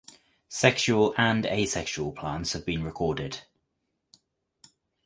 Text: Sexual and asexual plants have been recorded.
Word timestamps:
Sexual 0.49 1.13
and 1.15 1.45
asexual 1.45 2.13
plants 2.13 2.53
have 2.53 2.65
been 2.65 2.83
recorded. 2.83 3.41